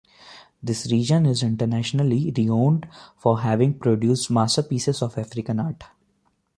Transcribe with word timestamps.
This 0.63 0.91
region 0.91 1.27
is 1.27 1.43
internationally 1.43 2.33
renowned 2.35 2.87
for 3.17 3.41
having 3.41 3.77
produced 3.77 4.31
masterpieces 4.31 4.99
of 5.03 5.15
African 5.15 5.59
art. 5.59 5.83